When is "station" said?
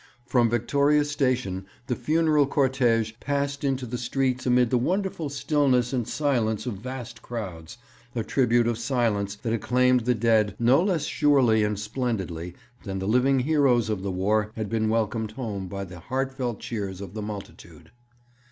1.05-1.67